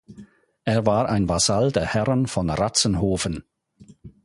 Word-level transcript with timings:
Er 0.63 0.87
war 0.87 1.07
ein 1.09 1.29
Vasall 1.29 1.71
der 1.71 1.85
Herren 1.85 2.25
von 2.25 2.49
Ratzenhofen. 2.49 3.43